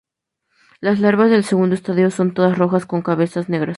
[0.79, 3.69] Las larvas de segundo estadio son todas rojas con cabezas negras.